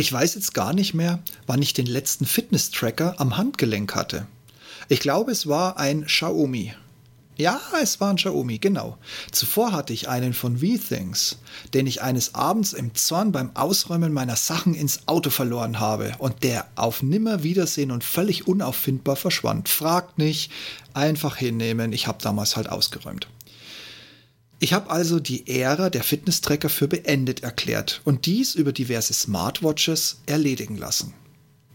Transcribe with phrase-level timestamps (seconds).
[0.00, 4.26] Ich weiß jetzt gar nicht mehr, wann ich den letzten Fitness-Tracker am Handgelenk hatte.
[4.88, 6.72] Ich glaube, es war ein Xiaomi.
[7.36, 8.96] Ja, es war ein Xiaomi, genau.
[9.30, 11.40] Zuvor hatte ich einen von V-Things,
[11.74, 16.44] den ich eines Abends im Zorn beim Ausräumen meiner Sachen ins Auto verloren habe und
[16.44, 19.68] der auf Nimmerwiedersehen und völlig unauffindbar verschwand.
[19.68, 20.50] Fragt nicht,
[20.94, 23.28] einfach hinnehmen, ich habe damals halt ausgeräumt.
[24.62, 30.20] Ich habe also die Ära der Fitness-Tracker für beendet erklärt und dies über diverse Smartwatches
[30.26, 31.14] erledigen lassen.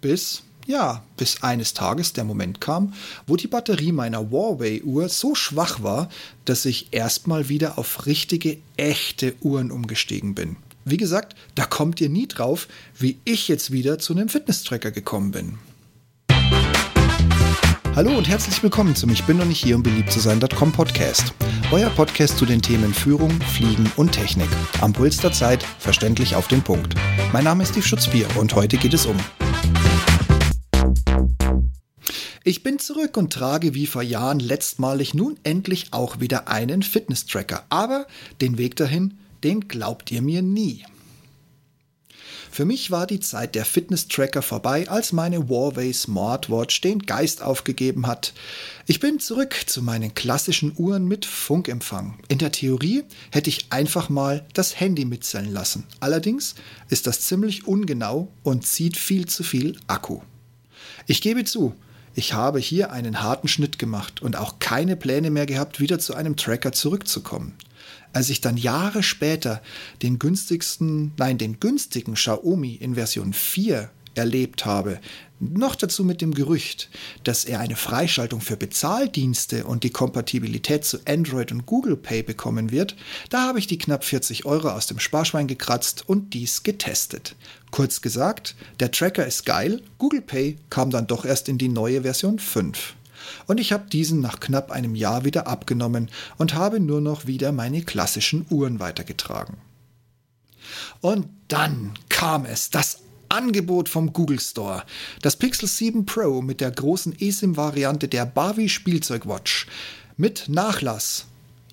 [0.02, 2.93] Bis ja, bis eines Tages der Moment kam,
[3.27, 6.09] wo die Batterie meiner Huawei-Uhr so schwach war,
[6.45, 10.55] dass ich erstmal wieder auf richtige, echte Uhren umgestiegen bin.
[10.84, 12.67] Wie gesagt, da kommt ihr nie drauf,
[12.98, 15.57] wie ich jetzt wieder zu einem Fitness-Tracker gekommen bin.
[17.95, 21.34] Hallo und herzlich willkommen zum Ich bin noch nicht hier, um beliebt zu sein.com Podcast.
[21.72, 24.49] Euer Podcast zu den Themen Führung, Fliegen und Technik.
[24.81, 26.95] Am Puls der Zeit, verständlich auf den Punkt.
[27.31, 29.16] Mein Name ist Steve Schutzbier und heute geht es um
[32.48, 37.65] ich bin zurück und trage wie vor Jahren letztmalig nun endlich auch wieder einen Fitness-Tracker.
[37.70, 38.05] Aber
[38.40, 40.85] den Weg dahin, den glaubt ihr mir nie.
[42.55, 48.07] Für mich war die Zeit der Fitness-Tracker vorbei, als meine Huawei Smartwatch den Geist aufgegeben
[48.07, 48.31] hat.
[48.85, 52.17] Ich bin zurück zu meinen klassischen Uhren mit Funkempfang.
[52.29, 55.84] In der Theorie hätte ich einfach mal das Handy mitzählen lassen.
[55.99, 56.55] Allerdings
[56.87, 60.21] ist das ziemlich ungenau und zieht viel zu viel Akku.
[61.07, 61.75] Ich gebe zu,
[62.13, 66.13] ich habe hier einen harten Schnitt gemacht und auch keine Pläne mehr gehabt, wieder zu
[66.16, 67.53] einem Tracker zurückzukommen.
[68.16, 69.62] Als ich dann Jahre später
[70.02, 75.02] den günstigsten, nein, den günstigen Xiaomi in Version 4 erlebt habe,
[75.41, 76.90] noch dazu mit dem Gerücht,
[77.25, 82.72] dass er eine Freischaltung für Bezahldienste und die Kompatibilität zu Android und Google Pay bekommen
[82.72, 82.96] wird,
[83.31, 87.36] da habe ich die knapp 40 Euro aus dem Sparschwein gekratzt und dies getestet.
[87.69, 92.03] Kurz gesagt, der Tracker ist geil, Google Pay kam dann doch erst in die neue
[92.03, 92.96] Version 5.
[93.47, 97.52] Und ich habe diesen nach knapp einem Jahr wieder abgenommen und habe nur noch wieder
[97.52, 99.58] meine klassischen Uhren weitergetragen.
[101.02, 103.00] Und dann kam es, das
[103.30, 104.84] Angebot vom Google Store.
[105.22, 109.68] Das Pixel 7 Pro mit der großen eSIM-Variante der Barbie Spielzeugwatch.
[110.18, 111.25] Mit Nachlass.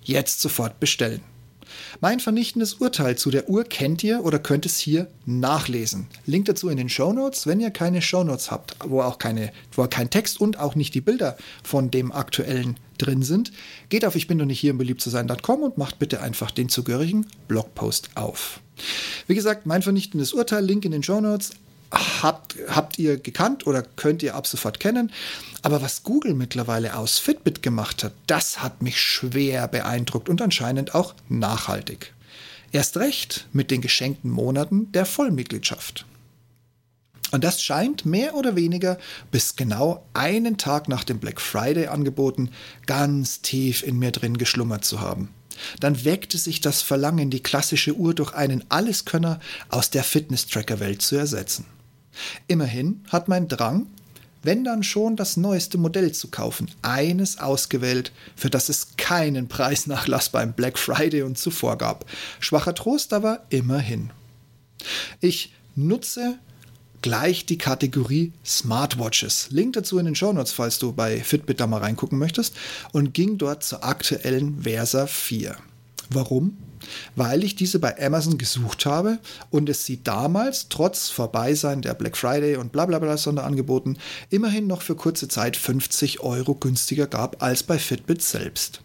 [0.03, 1.21] Jetzt sofort bestellen.
[2.01, 6.07] Mein vernichtendes Urteil zu der Uhr kennt ihr oder könnt es hier nachlesen.
[6.25, 9.51] Link dazu in den Show Notes, wenn ihr keine Show Notes habt, wo auch keine,
[9.71, 13.51] wo kein Text und auch nicht die Bilder von dem aktuellen drin sind.
[13.89, 16.51] Geht auf ich bin noch nicht hier im beliebt zu sein.com und macht bitte einfach
[16.51, 18.61] den zugehörigen Blogpost auf.
[19.27, 21.51] Wie gesagt, mein vernichtendes Urteil, Link in den Show Notes
[21.93, 25.11] habt, habt ihr gekannt oder könnt ihr ab sofort kennen.
[25.61, 30.95] Aber was Google mittlerweile aus Fitbit gemacht hat, das hat mich schwer beeindruckt und anscheinend
[30.95, 32.13] auch nachhaltig.
[32.71, 36.05] Erst recht mit den geschenkten Monaten der Vollmitgliedschaft.
[37.31, 38.99] Und das scheint mehr oder weniger
[39.31, 42.49] bis genau einen Tag nach dem Black Friday angeboten
[42.85, 45.29] ganz tief in mir drin geschlummert zu haben.
[45.79, 49.39] Dann weckte sich das Verlangen, die klassische Uhr durch einen Alleskönner
[49.69, 51.65] aus der Fitness-Tracker-Welt zu ersetzen.
[52.47, 53.87] Immerhin hat mein Drang,
[54.43, 60.29] wenn dann schon das neueste Modell zu kaufen, eines ausgewählt, für das es keinen Preisnachlass
[60.29, 62.05] beim Black Friday und zuvor gab.
[62.39, 64.11] Schwacher Trost aber immerhin.
[65.21, 66.37] Ich nutze
[67.01, 69.47] gleich die Kategorie Smartwatches.
[69.51, 72.55] Link dazu in den Show Notes, falls du bei Fitbit da mal reingucken möchtest.
[72.91, 75.55] Und ging dort zur aktuellen Versa 4.
[76.15, 76.57] Warum?
[77.15, 79.19] weil ich diese bei Amazon gesucht habe
[79.49, 83.97] und es sie damals, trotz Vorbeisein der Black Friday und bla bla bla Sonderangeboten,
[84.29, 88.81] immerhin noch für kurze Zeit 50 Euro günstiger gab als bei Fitbit selbst.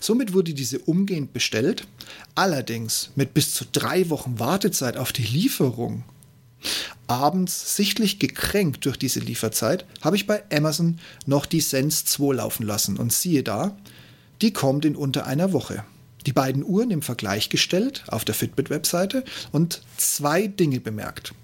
[0.00, 1.86] Somit wurde diese umgehend bestellt,
[2.34, 6.04] allerdings mit bis zu drei Wochen Wartezeit auf die Lieferung.
[7.08, 12.64] Abends, sichtlich gekränkt durch diese Lieferzeit, habe ich bei Amazon noch die Sense 2 laufen
[12.64, 13.76] lassen und siehe da,
[14.40, 15.84] die kommt in unter einer Woche
[16.26, 21.34] die beiden Uhren im Vergleich gestellt auf der Fitbit-Webseite und zwei Dinge bemerkt.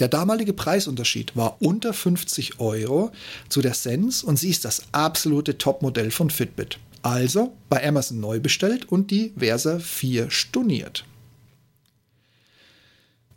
[0.00, 3.12] Der damalige Preisunterschied war unter 50 Euro
[3.48, 6.78] zu der Sense und sie ist das absolute Topmodell von Fitbit.
[7.02, 11.04] Also bei Amazon neu bestellt und die Versa 4 storniert.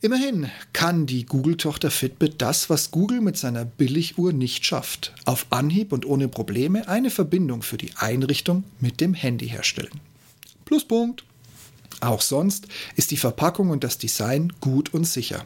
[0.01, 5.15] Immerhin kann die Google-Tochter Fitbit das, was Google mit seiner Billiguhr nicht schafft.
[5.25, 9.99] Auf Anhieb und ohne Probleme eine Verbindung für die Einrichtung mit dem Handy herstellen.
[10.65, 11.23] Pluspunkt.
[12.01, 15.45] Auch sonst ist die Verpackung und das Design gut und sicher.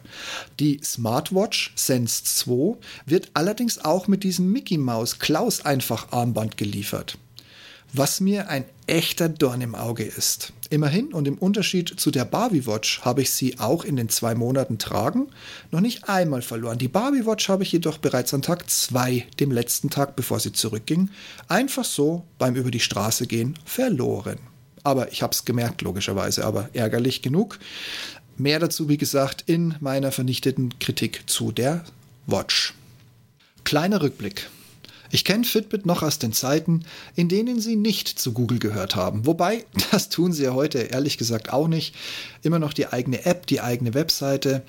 [0.59, 7.17] Die Smartwatch Sense 2 wird allerdings auch mit diesem Mickey Mouse Klaus einfach Armband geliefert.
[7.93, 10.53] Was mir ein echter Dorn im Auge ist.
[10.69, 14.35] Immerhin und im Unterschied zu der Barbie Watch habe ich sie auch in den zwei
[14.35, 15.27] Monaten tragen
[15.71, 16.77] noch nicht einmal verloren.
[16.77, 20.51] Die Barbie Watch habe ich jedoch bereits an Tag zwei, dem letzten Tag bevor sie
[20.51, 21.09] zurückging,
[21.47, 24.37] einfach so beim über die Straße gehen verloren.
[24.83, 27.59] Aber ich habe es gemerkt, logischerweise, aber ärgerlich genug.
[28.37, 31.83] Mehr dazu, wie gesagt, in meiner vernichteten Kritik zu der
[32.25, 32.73] Watch.
[33.63, 34.49] Kleiner Rückblick.
[35.11, 36.85] Ich kenne Fitbit noch aus den Zeiten,
[37.15, 39.25] in denen sie nicht zu Google gehört haben.
[39.25, 41.95] Wobei, das tun sie ja heute ehrlich gesagt auch nicht.
[42.41, 44.63] Immer noch die eigene App, die eigene Webseite.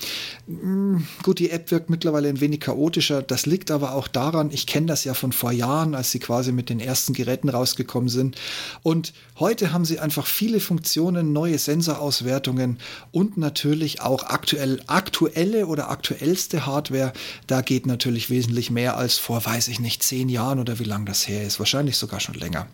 [0.47, 3.23] Hm, gut, die App wirkt mittlerweile ein wenig chaotischer.
[3.23, 6.53] Das liegt aber auch daran, ich kenne das ja von vor Jahren, als sie quasi
[6.53, 8.37] mit den ersten Geräten rausgekommen sind.
[8.83, 12.79] Und heute haben sie einfach viele Funktionen, neue Sensorauswertungen
[13.13, 17.13] und natürlich auch aktuell, aktuelle oder aktuellste Hardware.
[17.47, 21.07] Da geht natürlich wesentlich mehr als vor, weiß ich nicht, zehn Jahren oder wie lange
[21.07, 21.59] das her ist.
[21.59, 22.69] Wahrscheinlich sogar schon länger.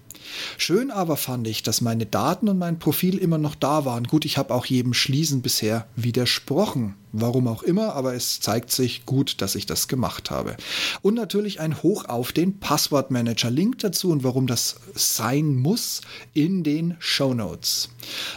[0.58, 4.04] Schön aber fand ich, dass meine Daten und mein Profil immer noch da waren.
[4.04, 6.94] Gut, ich habe auch jedem Schließen bisher widersprochen.
[7.12, 10.56] Warum auch immer, aber es zeigt sich gut, dass ich das gemacht habe.
[11.00, 13.50] Und natürlich ein Hoch auf den Passwortmanager.
[13.50, 16.02] Link dazu und warum das sein muss
[16.34, 17.88] in den Show Notes.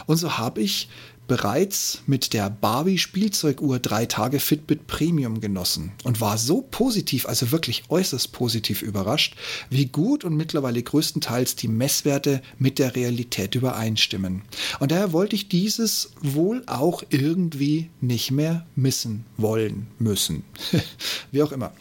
[0.06, 0.88] Und so habe ich
[1.30, 7.52] bereits mit der Barbie Spielzeuguhr drei Tage Fitbit Premium genossen und war so positiv, also
[7.52, 9.36] wirklich äußerst positiv überrascht,
[9.68, 14.42] wie gut und mittlerweile größtenteils die Messwerte mit der Realität übereinstimmen.
[14.80, 20.42] Und daher wollte ich dieses wohl auch irgendwie nicht mehr missen wollen müssen.
[21.30, 21.72] wie auch immer.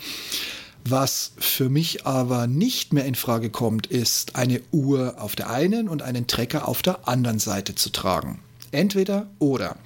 [0.86, 5.90] Was für mich aber nicht mehr in Frage kommt, ist eine Uhr auf der einen
[5.90, 8.38] und einen Trecker auf der anderen Seite zu tragen.
[8.72, 9.78] Entweder oder.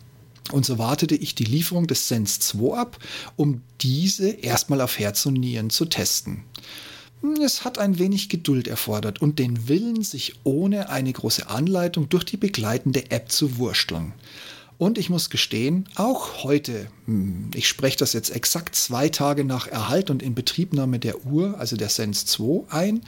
[0.52, 3.00] Und so wartete ich die Lieferung des Sense 2 ab,
[3.36, 6.44] um diese erstmal auf Herz und Nieren zu testen.
[7.42, 12.26] Es hat ein wenig Geduld erfordert und den Willen, sich ohne eine große Anleitung durch
[12.26, 14.14] die begleitende App zu wursteln.
[14.78, 19.68] Und ich muss gestehen, auch heute, hm, ich spreche das jetzt exakt zwei Tage nach
[19.68, 23.02] Erhalt und Inbetriebnahme der Uhr, also der Sense 2, ein.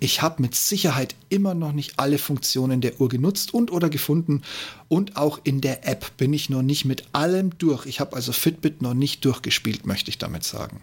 [0.00, 4.42] Ich habe mit Sicherheit immer noch nicht alle Funktionen der Uhr genutzt und oder gefunden.
[4.88, 7.86] Und auch in der App bin ich noch nicht mit allem durch.
[7.86, 10.80] Ich habe also Fitbit noch nicht durchgespielt, möchte ich damit sagen.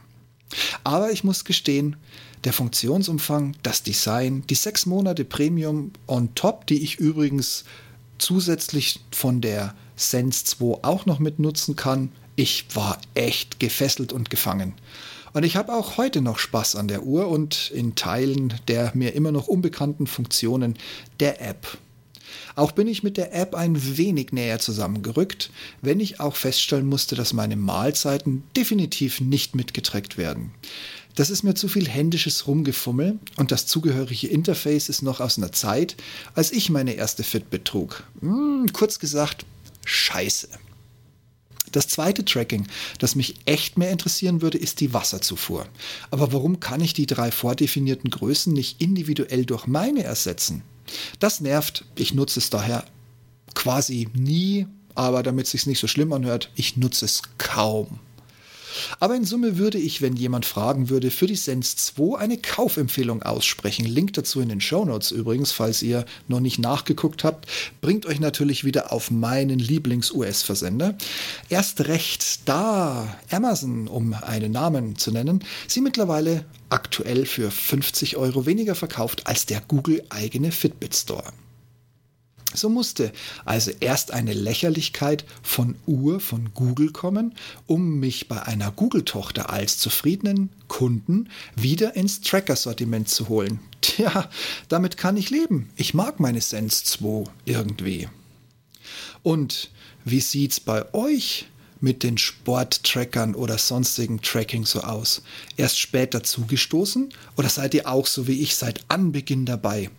[0.84, 1.96] Aber ich muss gestehen,
[2.44, 7.66] der Funktionsumfang, das Design, die sechs Monate Premium on top, die ich übrigens
[8.18, 12.12] zusätzlich von der Sense 2 auch noch mit nutzen kann.
[12.36, 14.74] Ich war echt gefesselt und gefangen.
[15.34, 19.14] Und ich habe auch heute noch Spaß an der Uhr und in Teilen der mir
[19.16, 20.76] immer noch unbekannten Funktionen
[21.20, 21.78] der App.
[22.56, 25.52] Auch bin ich mit der App ein wenig näher zusammengerückt,
[25.82, 30.52] wenn ich auch feststellen musste, dass meine Mahlzeiten definitiv nicht mitgetrackt werden.
[31.16, 35.52] Das ist mir zu viel händisches Rumgefummel und das zugehörige Interface ist noch aus einer
[35.52, 35.96] Zeit,
[36.34, 38.04] als ich meine erste Fitbit trug.
[38.22, 39.46] Hm, kurz gesagt,
[39.86, 40.50] scheiße.
[41.72, 42.68] Das zweite Tracking,
[43.00, 45.68] das mich echt mehr interessieren würde, ist die Wasserzufuhr.
[46.10, 50.64] Aber warum kann ich die drei vordefinierten Größen nicht individuell durch meine ersetzen?
[51.20, 51.84] Das nervt.
[51.96, 52.86] Ich nutze es daher
[53.56, 58.00] quasi nie, aber damit es sich nicht so schlimm anhört, ich nutze es kaum.
[59.00, 63.24] Aber in Summe würde ich, wenn jemand fragen würde, für die Sense 2 eine Kaufempfehlung
[63.24, 63.86] aussprechen.
[63.86, 67.48] Link dazu in den Show Notes übrigens, falls ihr noch nicht nachgeguckt habt.
[67.82, 70.96] Bringt euch natürlich wieder auf meinen Lieblings-US-Versender.
[71.50, 78.46] Erst recht, da Amazon, um einen Namen zu nennen, sie mittlerweile aktuell für 50 Euro
[78.46, 81.32] weniger verkauft als der Google-eigene Fitbit Store.
[82.56, 83.12] So musste
[83.46, 87.36] also erst eine Lächerlichkeit von Uhr von Google kommen,
[87.68, 93.60] um mich bei einer Google-Tochter als zufriedenen Kunden wieder ins Tracker-Sortiment zu holen.
[93.82, 94.30] Tja,
[94.70, 95.70] damit kann ich leben.
[95.76, 98.10] Ich mag meine Sense 2 irgendwie.
[99.24, 99.72] Und
[100.04, 101.48] wie sieht's bei euch
[101.82, 105.22] mit den Sporttrackern oder sonstigen Tracking so aus?
[105.58, 109.90] Erst später zugestoßen oder seid ihr auch so wie ich seit Anbeginn dabei?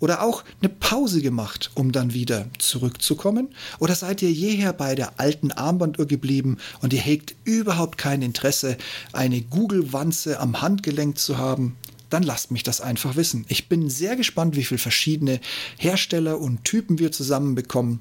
[0.00, 3.48] Oder auch eine Pause gemacht, um dann wieder zurückzukommen?
[3.78, 8.76] Oder seid ihr jeher bei der alten Armbanduhr geblieben und ihr hegt überhaupt kein Interesse,
[9.12, 11.76] eine Google-Wanze am Handgelenk zu haben?
[12.10, 13.44] dann lasst mich das einfach wissen.
[13.48, 15.40] Ich bin sehr gespannt, wie viele verschiedene
[15.76, 18.00] Hersteller und Typen wir zusammenbekommen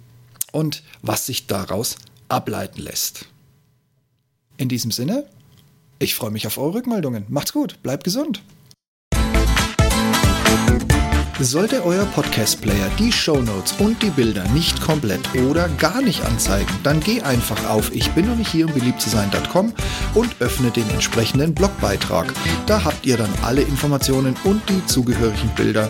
[0.51, 1.97] und was sich daraus
[2.29, 3.25] ableiten lässt.
[4.57, 5.25] In diesem Sinne,
[5.99, 7.25] ich freue mich auf eure Rückmeldungen.
[7.29, 8.41] Macht's gut, bleibt gesund.
[11.39, 17.01] Sollte euer Podcast-Player die Shownotes und die Bilder nicht komplett oder gar nicht anzeigen, dann
[17.01, 19.73] geh einfach auf ich bin noch nicht hier um beliebt zu sein.com
[20.13, 22.31] und öffne den entsprechenden Blogbeitrag.
[22.67, 25.89] Da habt ihr dann alle Informationen und die zugehörigen Bilder